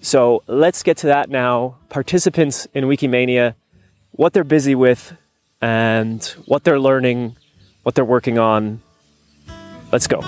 [0.00, 1.76] So let's get to that now.
[1.88, 3.54] Participants in Wikimania,
[4.12, 5.16] what they're busy with,
[5.64, 7.34] and what they're learning,
[7.84, 8.82] what they're working on.
[9.92, 10.20] Let's go.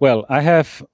[0.00, 0.84] Well, I have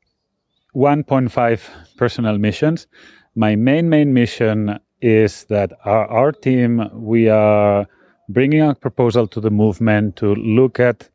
[0.77, 1.61] 1.5
[1.97, 2.87] personal missions.
[3.35, 7.89] My main, main mission is that our, our team, we are
[8.29, 11.09] bringing a proposal to the movement to look at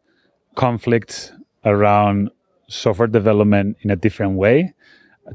[0.56, 1.32] conflicts
[1.63, 2.30] around
[2.67, 4.74] software development in a different way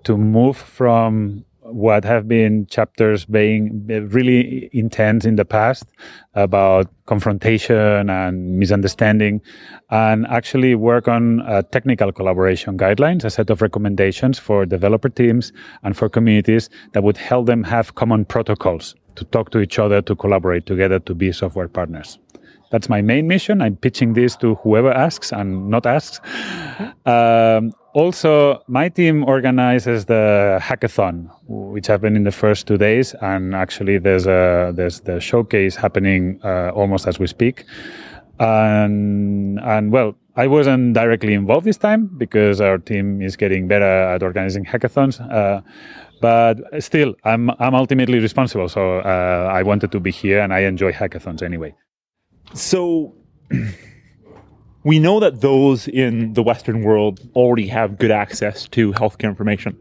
[0.05, 5.85] to move from what have been chapters being really intense in the past
[6.35, 9.40] about confrontation and misunderstanding
[9.90, 15.53] and actually work on uh, technical collaboration guidelines a set of recommendations for developer teams
[15.83, 20.01] and for communities that would help them have common protocols to talk to each other
[20.03, 22.18] to collaborate together to be software partners
[22.77, 26.21] that's my main mission i'm pitching this to whoever asks and not asks
[27.07, 33.55] um, also, my team organizes the hackathon, which happened in the first two days, and
[33.55, 37.65] actually there's a there's the showcase happening uh, almost as we speak.
[38.39, 43.95] And and well, I wasn't directly involved this time because our team is getting better
[44.15, 45.17] at organizing hackathons.
[45.33, 45.62] Uh,
[46.21, 50.61] but still, I'm I'm ultimately responsible, so uh, I wanted to be here, and I
[50.69, 51.75] enjoy hackathons anyway.
[52.55, 53.15] So.
[54.87, 59.77] we know that those in the Western world already have good access to healthcare information.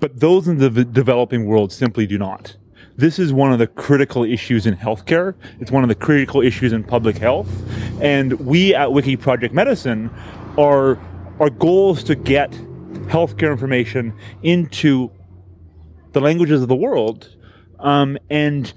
[0.00, 2.56] But those in the developing world simply do not.
[2.96, 5.34] This is one of the critical issues in healthcare.
[5.60, 7.48] It's one of the critical issues in public health.
[8.00, 10.10] And we at Wiki Project Medicine
[10.56, 10.98] are,
[11.38, 12.52] our goal is to get
[13.08, 15.10] healthcare information into
[16.12, 17.36] the languages of the world
[17.80, 18.72] um, and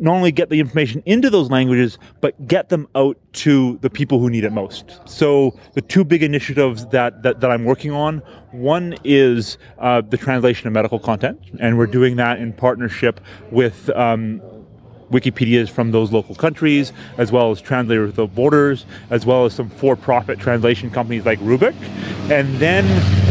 [0.00, 4.18] not only get the information into those languages, but get them out to the people
[4.18, 4.98] who need it most.
[5.04, 8.18] So the two big initiatives that, that, that I'm working on,
[8.50, 13.20] one is uh, the translation of medical content, and we're doing that in partnership
[13.50, 14.40] with um,
[15.10, 19.70] Wikipedias from those local countries, as well as Translators Without Borders, as well as some
[19.70, 21.74] for-profit translation companies like Rubric.
[22.30, 22.86] And then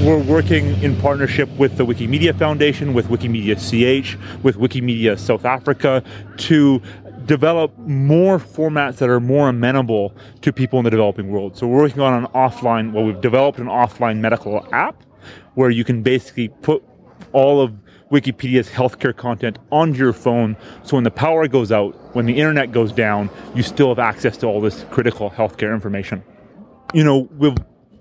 [0.05, 6.03] we're working in partnership with the Wikimedia Foundation, with Wikimedia CH, with Wikimedia South Africa
[6.37, 6.81] to
[7.25, 11.55] develop more formats that are more amenable to people in the developing world.
[11.55, 15.03] So we're working on an offline, well, we've developed an offline medical app
[15.53, 16.83] where you can basically put
[17.31, 17.73] all of
[18.11, 20.57] Wikipedia's healthcare content onto your phone.
[20.83, 24.37] So when the power goes out, when the internet goes down, you still have access
[24.37, 26.23] to all this critical healthcare information.
[26.93, 27.57] you know, we've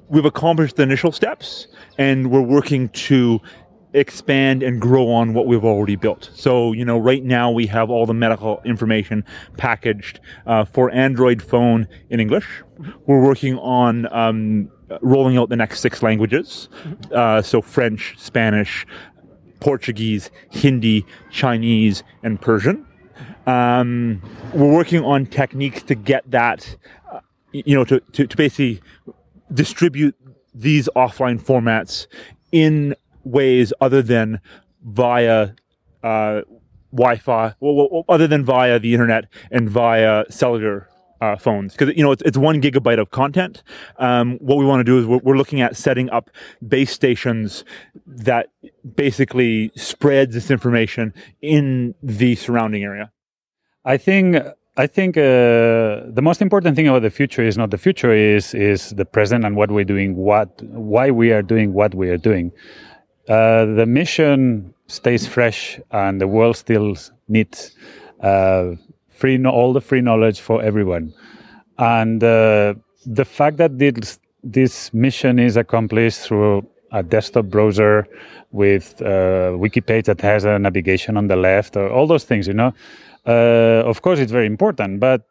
[0.08, 3.40] we've accomplished the initial steps, and we're working to
[3.94, 6.30] expand and grow on what we've already built.
[6.34, 9.24] So, you know, right now we have all the medical information
[9.56, 12.46] packaged uh, for Android phone in English.
[13.06, 16.68] We're working on um, rolling out the next six languages.
[17.10, 18.86] Uh, so French, Spanish,
[19.60, 22.86] Portuguese, Hindi, Chinese, and Persian.
[23.46, 26.76] Um, we're working on techniques to get that,
[27.10, 27.20] uh,
[27.52, 28.82] you know, to, to, to basically
[29.52, 30.14] distribute
[30.54, 32.06] these offline formats
[32.52, 32.94] in
[33.24, 34.40] ways other than
[34.84, 35.50] via
[36.02, 36.42] uh,
[36.92, 40.88] Wi-Fi, well, well, other than via the internet and via cellular
[41.20, 43.62] uh, phones, because you know it's, it's one gigabyte of content.
[43.98, 46.30] Um, what we want to do is we're, we're looking at setting up
[46.66, 47.64] base stations
[48.06, 48.48] that
[48.94, 53.10] basically spreads this information in the surrounding area.
[53.84, 54.36] I think
[54.76, 58.54] I think uh, the most important thing about the future is not the future is
[58.54, 62.16] is the present and what we're doing, what why we are doing what we are
[62.16, 62.52] doing.
[63.28, 66.96] Uh, the mission stays fresh, and the world still
[67.28, 67.74] needs
[68.20, 68.70] uh,
[69.18, 71.12] free all the free knowledge for everyone.
[71.78, 78.06] And uh, the fact that this this mission is accomplished through a desktop browser
[78.52, 82.46] with uh, wiki page that has a navigation on the left, or all those things,
[82.46, 82.72] you know.
[83.26, 85.22] Uh, of course, it's very important, but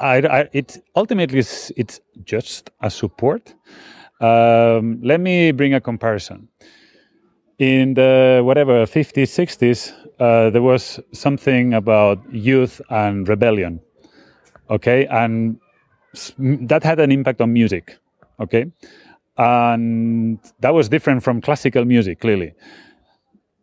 [0.00, 3.54] I, I, it ultimately it's, it's just a support.
[4.20, 6.48] Um, let me bring a comparison.
[7.58, 13.80] In the whatever 50s, 60s, uh, there was something about youth and rebellion.
[14.68, 15.58] Okay, and
[16.38, 17.96] that had an impact on music.
[18.40, 18.66] Okay,
[19.38, 22.52] and that was different from classical music, clearly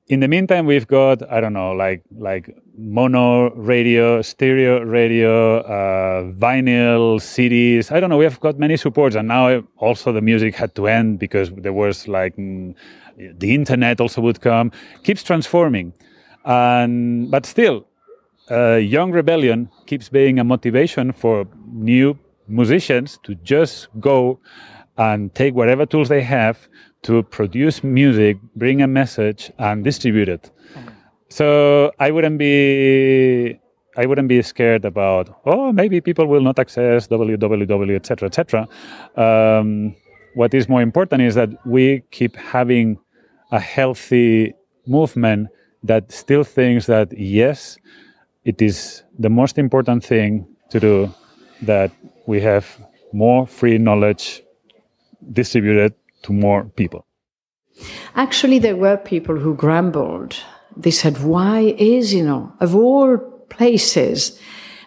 [0.07, 6.23] in the meantime we've got i don't know like like mono radio stereo radio uh,
[6.33, 10.55] vinyl cds i don't know we have got many supports and now also the music
[10.55, 12.75] had to end because there was like mm,
[13.17, 14.71] the internet also would come.
[15.03, 15.93] Keeps transforming.
[16.45, 17.87] And but still
[18.51, 24.39] uh, young rebellion keeps being a motivation for new musicians to just go
[24.97, 26.67] and take whatever tools they have
[27.03, 30.49] to produce music, bring a message, and distribute it.
[31.29, 33.59] So I wouldn't be
[33.95, 38.67] I wouldn't be scared about oh maybe people will not access www etc etc.
[39.15, 39.95] Um,
[40.35, 42.97] what is more important is that we keep having
[43.51, 44.53] a healthy
[44.87, 45.49] movement
[45.83, 47.77] that still thinks that yes,
[48.45, 51.13] it is the most important thing to do
[51.61, 51.91] that
[52.25, 52.65] we have
[53.11, 54.43] more free knowledge
[55.31, 55.93] distributed
[56.23, 57.05] to more people.
[58.15, 60.35] Actually, there were people who grumbled.
[60.75, 63.17] They said, Why is, you know, of all
[63.49, 64.39] places,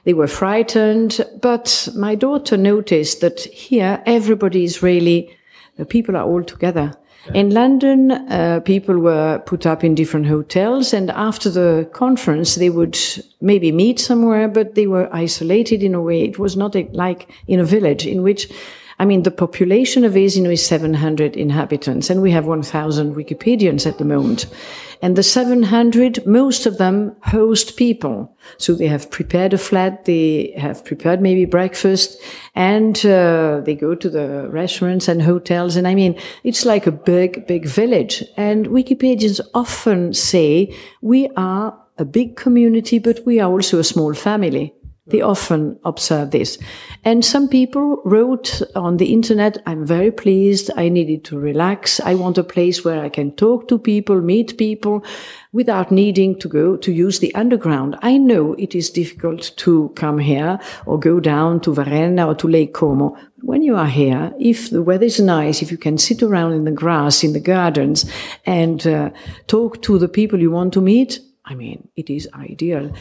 [0.05, 1.21] they were frightened.
[1.43, 5.37] But my daughter noticed that here everybody is really,
[5.77, 6.93] the people are all together.
[7.35, 12.71] In London, uh, people were put up in different hotels, and after the conference, they
[12.71, 12.97] would
[13.41, 16.23] maybe meet somewhere, but they were isolated in a way.
[16.23, 18.49] It was not a, like in a village in which
[18.99, 23.99] I mean, the population of Esino is 700 inhabitants, and we have 1,000 Wikipedians at
[23.99, 24.47] the moment.
[25.03, 28.35] And the 700, most of them host people.
[28.57, 32.19] So they have prepared a flat, they have prepared maybe breakfast,
[32.55, 35.77] and uh, they go to the restaurants and hotels.
[35.77, 38.25] And I mean, it's like a big, big village.
[38.39, 44.15] And Wikipedians often say, we are a big community, but we are also a small
[44.15, 44.75] family.
[45.09, 46.59] They often observe this.
[47.05, 50.69] And some people wrote on the internet, I'm very pleased.
[50.77, 52.01] I needed to relax.
[52.01, 55.05] I want a place where I can talk to people, meet people
[55.53, 57.97] without needing to go to use the underground.
[58.03, 62.49] I know it is difficult to come here or go down to Varenna or to
[62.49, 63.17] Lake Como.
[63.43, 66.65] When you are here, if the weather is nice, if you can sit around in
[66.65, 68.11] the grass, in the gardens
[68.45, 69.11] and uh,
[69.47, 72.93] talk to the people you want to meet, I mean, it is ideal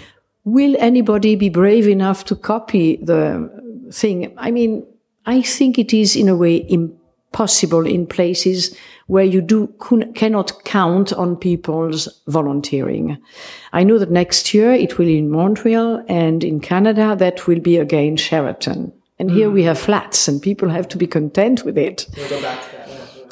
[0.45, 3.49] will anybody be brave enough to copy the
[3.91, 4.33] thing?
[4.37, 4.85] I mean,
[5.25, 8.77] I think it is in a way impossible in places
[9.07, 9.67] where you do
[10.15, 13.17] cannot count on people's volunteering.
[13.73, 17.59] I know that next year it will be in Montreal and in Canada that will
[17.59, 18.93] be again Sheraton.
[19.17, 22.07] And here we have flats and people have to be content with it.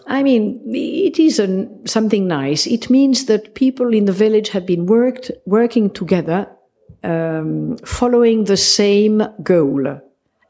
[0.07, 2.67] I mean, it is an, something nice.
[2.67, 6.47] It means that people in the village have been worked, working together
[7.03, 10.01] um, following the same goal.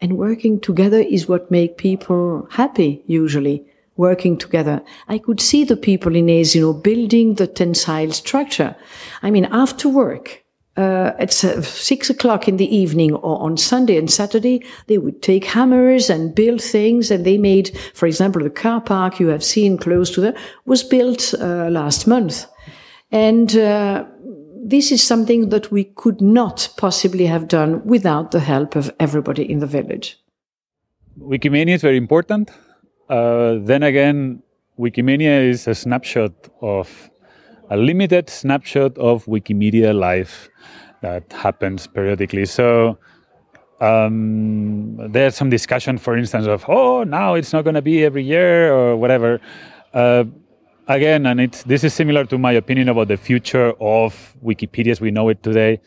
[0.02, 3.66] And working together is what make people happy, usually.
[3.96, 4.82] Working together.
[5.08, 8.76] I could see the people in Esino building the tensile structure.
[9.22, 10.44] I mean, after work,
[10.76, 15.46] uh, at six o'clock in the evening or on Sunday and Saturday, they would take
[15.46, 17.12] hammers and build things.
[17.12, 20.82] And they made, for example, the car park you have seen close to there was
[20.82, 22.48] built uh, last month.
[23.12, 24.06] And uh,
[24.64, 29.49] this is something that we could not possibly have done without the help of everybody
[29.49, 30.18] in the village.
[31.20, 32.49] Wikimania is very important.
[33.09, 34.41] Uh, then again,
[34.80, 37.09] Wikimania is a snapshot of
[37.70, 40.49] a limited snapshot of Wikimedia life
[41.01, 42.45] that happens periodically.
[42.45, 42.97] So
[43.82, 48.24] um, there's some discussion, for instance, of oh now it's not going to be every
[48.24, 49.41] year or whatever.
[49.93, 50.24] Uh,
[50.88, 55.02] again, and it's this is similar to my opinion about the future of Wikipedia as
[55.02, 55.80] we know it today.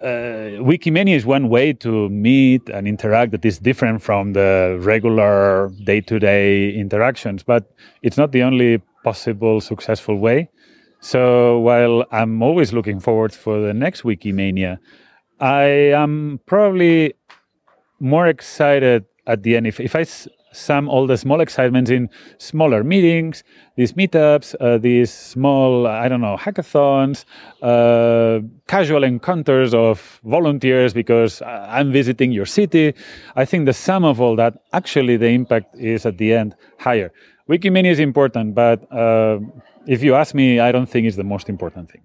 [0.00, 5.70] Uh, Wikimania is one way to meet and interact that is different from the regular
[5.84, 7.70] day-to-day interactions, but
[8.02, 10.48] it's not the only possible successful way.
[11.00, 14.78] So while I'm always looking forward for the next Wikimania,
[15.38, 17.14] I am probably
[17.98, 20.04] more excited at the end if, if I
[20.52, 23.44] sum all the small excitements in smaller meetings,
[23.76, 27.24] these meetups, uh, these small, I don't know, hackathons,
[27.62, 32.94] uh, casual encounters of volunteers because I'm visiting your city.
[33.36, 37.12] I think the sum of all that, actually, the impact is at the end higher.
[37.48, 39.38] Wikimania is important, but uh,
[39.86, 42.02] if you ask me, I don't think it's the most important thing.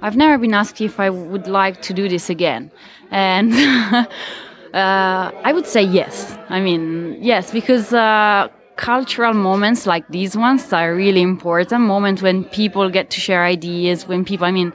[0.00, 2.70] I've never been asked if I would like to do this again.
[3.10, 3.52] And.
[4.74, 6.36] Uh, I would say yes.
[6.48, 11.82] I mean, yes, because uh, cultural moments like these ones are really important.
[11.82, 14.72] Moments when people get to share ideas, when people, I mean,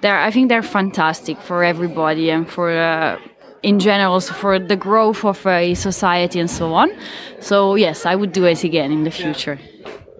[0.00, 3.18] they're, I think they're fantastic for everybody and for, uh,
[3.62, 6.90] in general, so for the growth of a society and so on.
[7.40, 9.58] So, yes, I would do it again in the future.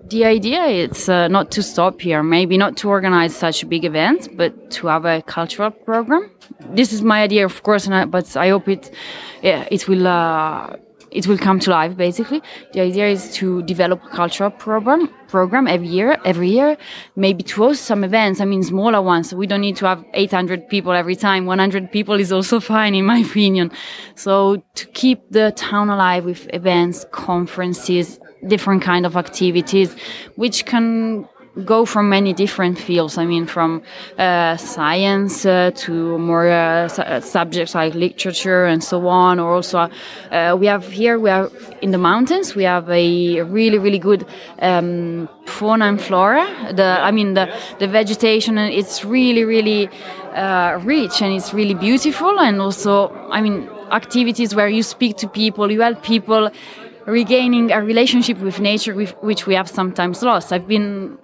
[0.08, 4.28] The idea is uh, not to stop here, maybe not to organize such big events,
[4.28, 6.30] but to have a cultural program.
[6.70, 8.94] This is my idea, of course, I, but I hope it
[9.42, 10.76] yeah, it will uh,
[11.14, 11.96] it will come to life.
[11.96, 12.42] Basically,
[12.72, 16.76] the idea is to develop a cultural program program every year, every year,
[17.16, 18.40] maybe to host some events.
[18.40, 19.34] I mean, smaller ones.
[19.34, 21.46] We don't need to have 800 people every time.
[21.46, 23.70] 100 people is also fine, in my opinion.
[24.16, 29.94] So to keep the town alive with events, conferences, different kind of activities,
[30.36, 31.28] which can
[31.64, 33.16] go from many different fields.
[33.16, 33.82] I mean, from
[34.18, 39.38] uh, science uh, to more uh, su- uh, subjects like literature and so on.
[39.38, 39.88] Or also,
[40.30, 41.50] uh, we have here we are
[41.80, 42.54] in the mountains.
[42.54, 44.26] We have a really really good
[44.60, 46.72] um, fauna and flora.
[46.72, 48.58] The I mean the the vegetation.
[48.58, 49.88] And it's really really
[50.34, 52.40] uh, rich and it's really beautiful.
[52.40, 56.50] And also, I mean, activities where you speak to people, you help people
[57.06, 60.52] regaining a relationship with nature with, which we have sometimes lost.
[60.52, 61.18] I've been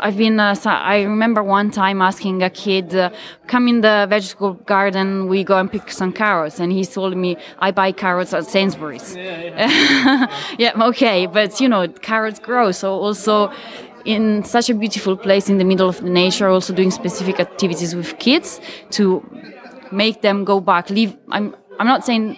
[0.00, 0.38] I've been.
[0.38, 3.10] Uh, I remember one time asking a kid, uh,
[3.46, 5.28] "Come in the vegetable garden.
[5.28, 9.16] We go and pick some carrots." And he told me, "I buy carrots at Sainsbury's."
[9.16, 10.26] Yeah, yeah.
[10.58, 12.72] yeah okay, but you know, carrots grow.
[12.72, 13.50] So also,
[14.04, 17.94] in such a beautiful place in the middle of the nature, also doing specific activities
[17.94, 19.22] with kids to
[19.90, 20.90] make them go back.
[20.90, 21.16] Leave.
[21.30, 21.56] I'm.
[21.80, 22.36] I'm not saying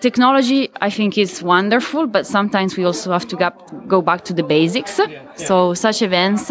[0.00, 3.36] technology i think is wonderful but sometimes we also have to
[3.86, 5.00] go back to the basics.
[5.36, 6.50] So such events.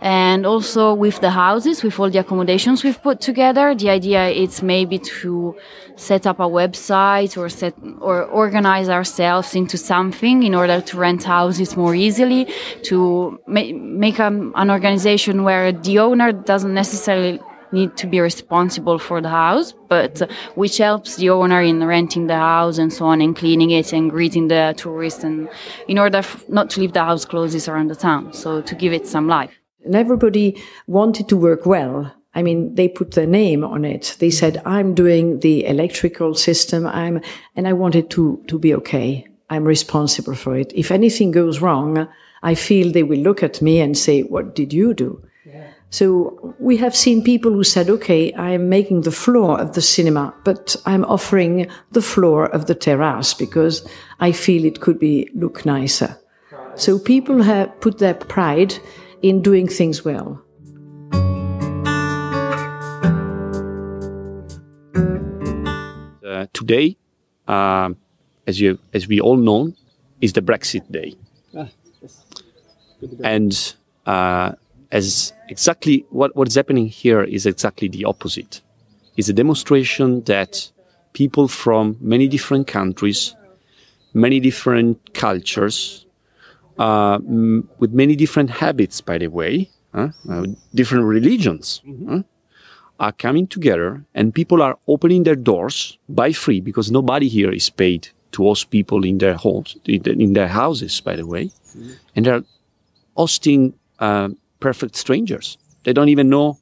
[0.00, 4.62] And also with the houses with all the accommodations we've put together the idea is
[4.62, 5.56] maybe to
[5.96, 11.22] set up a website or set or organize ourselves into something in order to rent
[11.24, 12.46] houses more easily
[12.82, 14.26] to ma- make a,
[14.62, 17.40] an organization where the owner doesn't necessarily
[17.74, 22.26] need to be responsible for the house, but uh, which helps the owner in renting
[22.28, 25.48] the house and so on and cleaning it and greeting the tourists and
[25.88, 28.32] in order f- not to leave the house closes around the town.
[28.32, 29.52] So to give it some life.
[29.84, 32.10] And everybody wanted to work well.
[32.34, 34.16] I mean, they put their name on it.
[34.18, 36.86] They said, I'm doing the electrical system.
[36.86, 37.20] I'm,
[37.54, 39.26] and I wanted to, to be okay.
[39.50, 40.72] I'm responsible for it.
[40.74, 42.08] If anything goes wrong,
[42.42, 45.22] I feel they will look at me and say, what did you do?
[45.94, 50.34] So we have seen people who said, okay, I'm making the floor of the cinema,
[50.42, 53.86] but I'm offering the floor of the terrace because
[54.18, 56.18] I feel it could be look nicer.
[56.74, 58.74] So people have put their pride
[59.22, 60.42] in doing things well.
[66.26, 66.96] Uh, today,
[67.46, 67.90] uh,
[68.48, 69.72] as you as we all know,
[70.20, 71.14] is the Brexit day,
[71.56, 71.68] ah,
[72.02, 72.24] yes.
[73.22, 73.76] and
[74.06, 74.54] uh,
[74.94, 78.62] as exactly what, what's happening here is exactly the opposite.
[79.16, 80.70] It's a demonstration that
[81.12, 83.34] people from many different countries,
[84.14, 86.06] many different cultures,
[86.78, 90.10] uh, m- with many different habits, by the way, uh,
[90.74, 92.20] different religions, mm-hmm.
[93.00, 97.68] are coming together and people are opening their doors by free because nobody here is
[97.68, 101.50] paid to host people in their homes, in, their houses, by the way.
[102.14, 102.44] And they're
[103.16, 104.28] hosting uh,
[104.64, 105.58] perfect strangers.
[105.84, 106.58] They don't even know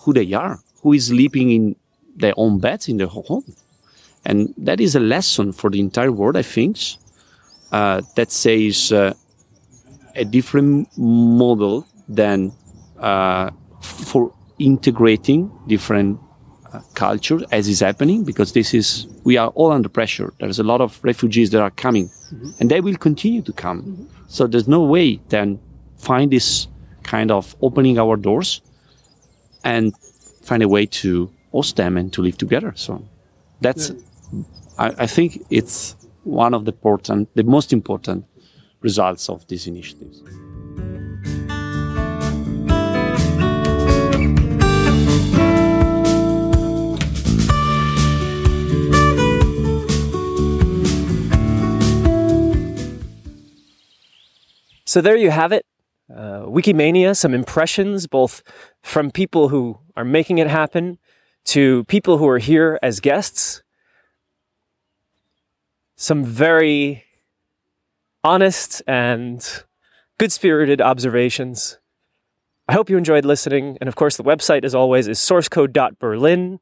[0.00, 1.76] who they are, who is sleeping in
[2.22, 3.44] their own beds in their home.
[4.26, 6.76] And that is a lesson for the entire world, I think,
[7.72, 9.14] uh, that says uh,
[10.14, 12.52] a different model than
[12.98, 16.20] uh, for integrating different
[16.72, 20.28] uh, cultures as is happening because this is we are all under pressure.
[20.40, 22.10] There's a lot of refugees that are coming.
[22.60, 24.08] And they will continue to come.
[24.26, 25.58] So there's no way then
[25.98, 26.68] find this
[27.02, 28.60] kind of opening our doors
[29.64, 29.96] and
[30.42, 33.04] find a way to host them and to live together so
[33.60, 33.92] that's
[34.78, 38.24] I, I think it's one of the important the most important
[38.80, 40.22] results of these initiatives
[54.92, 55.64] So there you have it.
[56.14, 58.42] Uh, Wikimania, some impressions both
[58.82, 60.98] from people who are making it happen
[61.44, 63.62] to people who are here as guests.
[65.96, 67.04] Some very
[68.22, 69.64] honest and
[70.18, 71.78] good spirited observations.
[72.68, 73.78] I hope you enjoyed listening.
[73.80, 76.60] And of course, the website, as always, is sourcecode.berlin.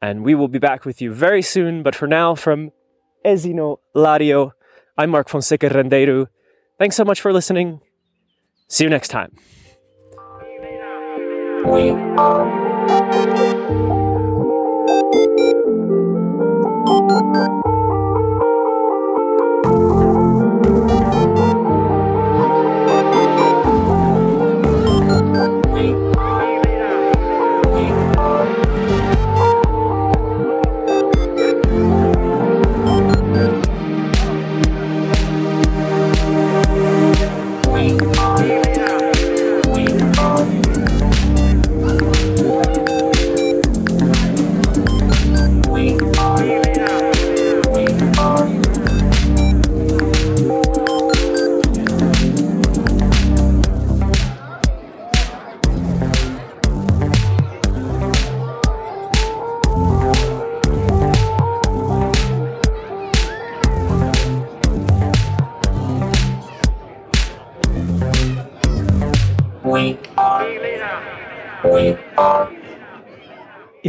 [0.00, 1.82] And we will be back with you very soon.
[1.82, 2.70] But for now, from
[3.24, 4.52] Esino Lario,
[4.96, 6.28] I'm Mark Fonseca Rendeiro.
[6.78, 7.80] Thanks so much for listening.
[8.68, 9.32] See you next time.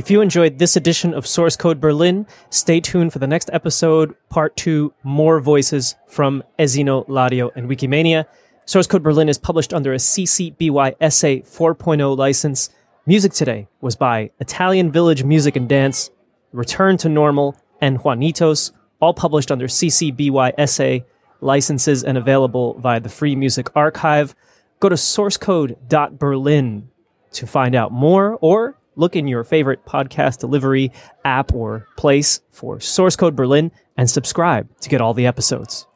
[0.10, 4.16] If you enjoyed this edition of Source Code Berlin, stay tuned for the next episode,
[4.30, 8.26] part two, more voices from Esino, Lario, and Wikimania.
[8.66, 12.72] Source Code Berlin is published under a CC BY SA 4.0 license.
[13.06, 16.10] Music today was by Italian Village Music and Dance,
[16.54, 21.06] Return to Normal, and Juanitos, all published under CC BY SA
[21.40, 24.34] licenses and available via the Free Music Archive.
[24.80, 26.90] Go to sourcecode.berlin
[27.32, 30.92] to find out more or look in your favorite podcast delivery
[31.26, 35.88] app or place for Source Code Berlin and subscribe to get all the episodes.